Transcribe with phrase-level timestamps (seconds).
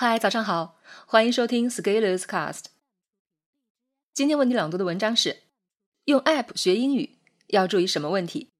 [0.00, 2.66] 嗨，早上好，欢迎收听 Scalers Cast。
[4.14, 5.42] 今天为你朗读的文章是：
[6.04, 7.18] 用 App 学英语
[7.48, 8.52] 要注意什么问题？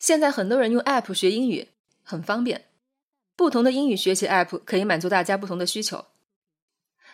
[0.00, 1.68] 现在很多人用 App 学英语
[2.02, 2.66] 很方便，
[3.36, 6.06] 不同的英语学习 App 可以满足大家不同的需求。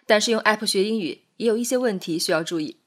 [0.07, 2.81] 但是用 App 学英语也有一些问题需要注意。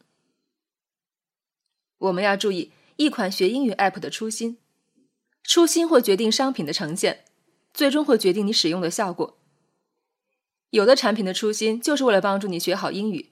[2.00, 4.58] 我们要注意一款学英语 App 的初心，
[5.44, 7.26] 初心会决定商品的呈现。
[7.74, 9.38] 最终会决定你使用的效果。
[10.70, 13.32] 有的产品的初心就是为了帮助你学好英语，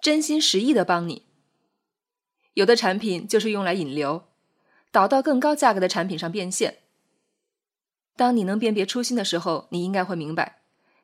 [0.00, 1.22] 真心实意的帮你；
[2.54, 4.24] 有的产品就是用来引流，
[4.90, 6.78] 导到更高价格的产品上变现。
[8.16, 10.62] 当你能辨别初心的时候，你应该会明白，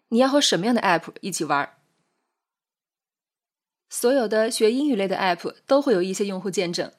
[0.08, 1.77] 你要和什么样的 App 一起玩。
[3.88, 6.92] 所有的学英语类的 App 都会有一些用户见证，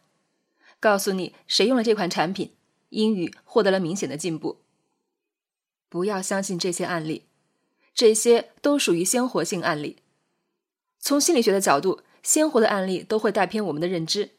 [0.79, 2.55] 告诉你谁用了这款产品，
[2.89, 4.61] 英语获得了明显的进步。
[5.89, 7.25] 不要相信这些案例，
[7.95, 9.97] 这些都属于鲜活性案例。
[10.99, 14.29] 从心理学的角度，鲜活的案例都会带偏我们的认知。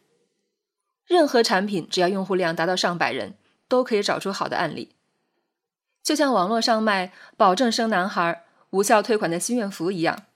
[1.07, 3.35] 任何产品只要用户量达到上百人，
[3.67, 4.95] 都可以找出好的案例。
[6.05, 10.27] 就像网络上卖保证生男孩、无效退款的心愿符一样，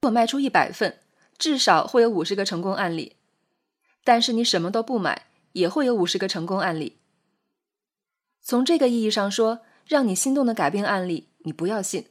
[0.00, 0.98] 如果卖出一百份，
[1.38, 3.14] 至少会有五十个成功案例。
[4.02, 6.98] 但是你什么都不买，也会有五十个成功案例。
[8.42, 9.60] 从这个意义上说。
[9.86, 12.04] 让你心动的改变案例，你不要信；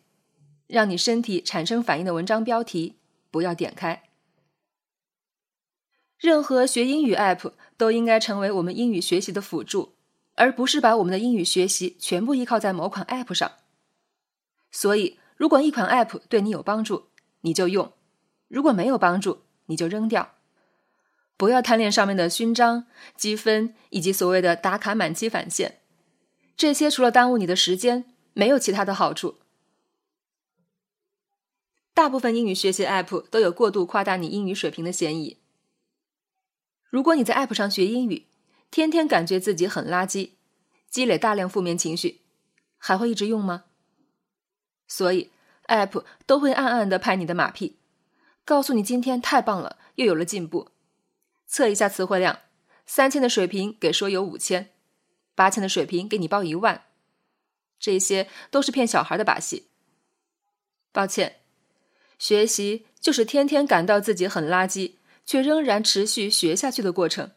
[0.68, 2.98] 让你身体产生反应的文章标题，
[3.30, 4.04] 不要点开。
[6.20, 9.96] 任何学英语 App 都应该成为我们英语学习的辅助，
[10.36, 13.52] 而不是把我们的英语学习全部依靠在某款 App 上。
[14.70, 17.08] 所以，如果一款 App 对你有帮助，
[17.42, 17.94] 你就用；
[18.48, 20.36] 如果没有帮助，你就扔掉。
[21.36, 22.86] 不要贪恋上面的勋章、
[23.18, 25.81] 积分以及所谓的打卡满期返现。
[26.62, 29.40] 这些除了耽误你的时间，没有其他的好处。
[31.96, 35.40] 大部分英语学习 App 都有过度夸大你英语水平的嫌疑。
[36.88, 38.28] 如果你在 App 上学英语，
[38.70, 40.34] 天天感觉自己很垃圾，
[40.88, 42.22] 积累大量负面情绪，
[42.78, 43.64] 还会一直用吗？
[44.88, 45.32] 所以
[45.66, 47.80] App 都会暗暗的拍你的马屁，
[48.46, 50.70] 告诉你今天太棒了，又有了进步。
[51.48, 52.38] 测一下词汇量，
[52.86, 54.70] 三千的水平给说有五千。
[55.36, 56.86] 八千的水平给你报一万，
[57.80, 59.68] 这些都是骗小孩的把戏。
[60.92, 61.42] 抱歉，
[62.20, 67.32] 学习就是天天感到自己很垃圾，却仍然持续学下去的过程。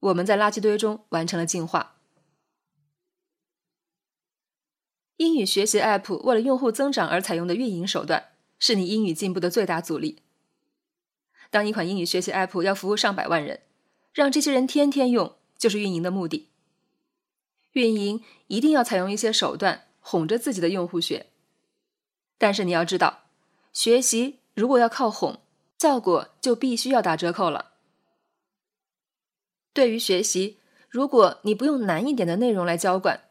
[0.00, 1.96] 我们在垃圾堆中完成了进化。
[5.16, 10.22] 英语学习 App 为了用户增长而采用的运营手段，是你英语进步的最大阻力。
[11.48, 13.62] 当一款英语学习 App 要服务上百万人，
[14.12, 16.51] 让这些人天天用，就是运营的目的。
[17.72, 21.26] 运营一定要采用一些手段哄着自己的用户学，
[22.38, 23.24] 但是你要知道，
[23.72, 25.40] 学习如果要靠哄，
[25.78, 27.72] 效果就必须要打折扣了。
[29.72, 33.28] 对于学习，如果你不用难一点的内容来浇灌，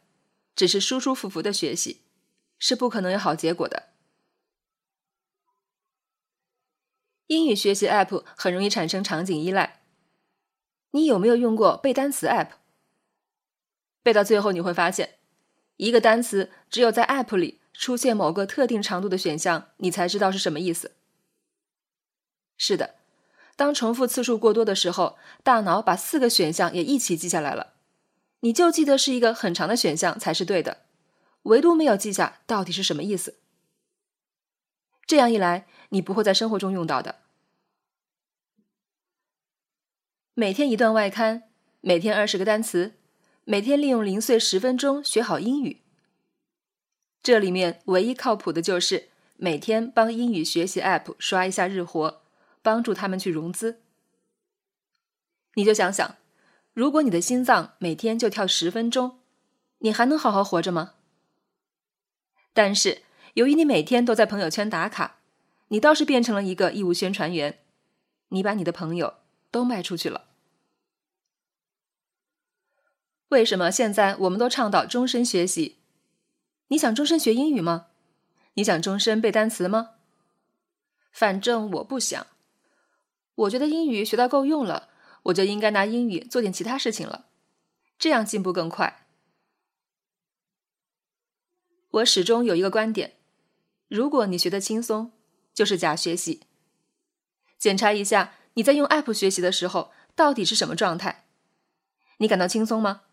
[0.56, 2.02] 只是舒舒服服的学习，
[2.58, 3.90] 是不可能有好结果的。
[7.28, 9.82] 英语学习 App 很容易产生场景依赖，
[10.90, 12.61] 你有没有用过背单词 App？
[14.02, 15.18] 背到最后，你会发现，
[15.76, 20.96] 一个单词只有在 App 里出现某个特定长度的选项，你才知道是什么意思。
[22.56, 22.96] 是的，
[23.56, 27.74] 当重复次数过多的时候，大脑把四个选项也一起记下来了，
[28.40, 30.82] 你就记得是一个很长的选项才是对的，
[31.42, 33.38] 唯独没有记下到底是什么意思。
[35.06, 37.16] 这样一来，你不会在生活中用到的。
[40.34, 41.42] 每天一段外刊，
[41.80, 42.94] 每天二十个单词。
[43.44, 45.80] 每天利用零碎十分钟学好英语。
[47.22, 52.22] 这里面唯一靠谱的就是每天帮英语学习 App 刷一下日活，
[52.62, 53.80] 帮助他们去融资。
[55.54, 56.16] 你就想想，
[56.72, 59.18] 如果你的心脏每天就跳十分钟，
[59.78, 60.94] 你还能好好活着吗？
[62.52, 63.02] 但是
[63.34, 65.18] 由于你每天都在朋友圈打卡，
[65.68, 67.58] 你倒是变成了一个义务宣传员，
[68.28, 69.14] 你把你的朋友
[69.50, 70.28] 都卖出去了。
[73.32, 75.78] 为什么现在我们都倡导终身学习？
[76.68, 77.86] 你想终身学英语吗？
[78.54, 79.92] 你想终身背单词吗？
[81.10, 82.26] 反正我不想。
[83.34, 84.90] 我觉得英语学到够用了，
[85.22, 87.24] 我就应该拿英语做点其他事情了，
[87.98, 89.06] 这样进步更快。
[91.90, 93.14] 我始终有一个观点：
[93.88, 95.10] 如果你学得轻松，
[95.54, 96.42] 就是假学习。
[97.58, 101.24] 检查一下你在用 App 学习的时候到底是什么状态？
[102.18, 103.04] 你感到轻松吗？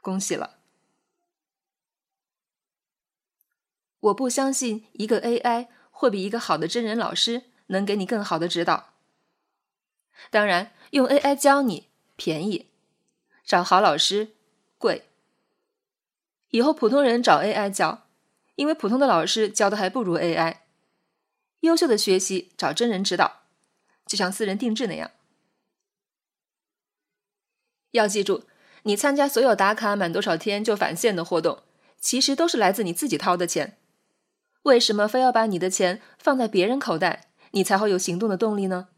[0.00, 0.58] 恭喜了。
[4.00, 8.94] 我不相信一个 AI 会比一个好的真人老师能给你更好的指导。
[10.30, 12.70] 当然，用 AI 教你便宜，
[13.44, 14.34] 找好老师
[14.78, 15.04] 贵。
[16.50, 18.06] 以后普通人找 AI 教，
[18.54, 20.60] 因为普通的老师教的还不如 AI。
[21.60, 23.42] 优秀的学习找真人指导，
[24.06, 25.10] 就像私人定制那样。
[27.90, 28.44] 要记住，
[28.84, 31.62] 你参加所有打卡满多少天就返现的活动，
[32.00, 33.76] 其实都是来自你自己掏的钱。
[34.62, 38.88] 为什么非要把你的钱放在别人口袋，你才会有行动的动力呢？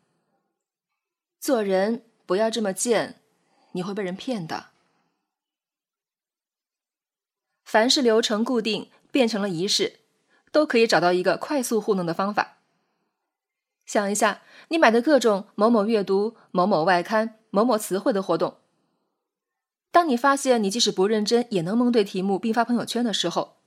[1.41, 3.21] 做人不要这么贱，
[3.73, 4.67] 你会被人骗的。
[7.65, 10.01] 凡是流程固定变成了仪式，
[10.51, 12.59] 都可以找到一个快速糊弄的方法。
[13.87, 18.59] 想一下，你买的各种某某阅读、某某外刊、某某词汇的活动。
[19.93, 23.59] 当你发现你即使不认真也能蒙对题目并发朋友圈的时候，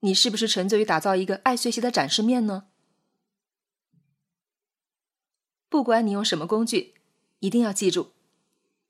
[0.00, 2.68] 你是不是沉醉于打造一个爱学习的展示面呢？
[5.68, 6.94] 不管你用什么工具，
[7.40, 8.12] 一定要记住，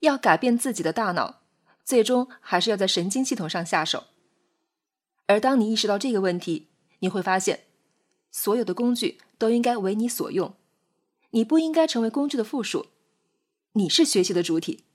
[0.01, 1.41] 要改变自己的大脑，
[1.83, 4.05] 最终还是要在神经系统上下手。
[5.25, 6.67] 而当你意识到这个问题，
[6.99, 7.65] 你会发现，
[8.29, 10.55] 所有的工具都应该为你所用，
[11.31, 12.85] 你不应该成为工具的附属，
[13.73, 14.85] 你是学习的主体，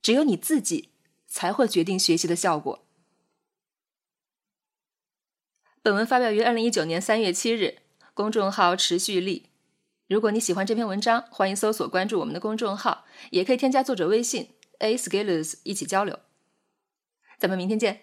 [0.00, 0.88] 只有你自己。
[1.28, 2.84] 才会决定学习的效果。
[5.80, 7.78] 本文发表于二零一九年三月七日，
[8.12, 9.50] 公众号持续力。
[10.08, 16.18] 如果你喜欢这篇文章，欢迎搜索关注我们的公众号，也可以添加作者微信 a scalers 一起交流。
[17.38, 18.00] 咱们明天见。